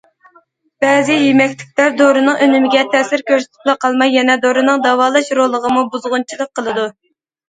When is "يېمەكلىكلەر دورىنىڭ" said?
1.23-2.39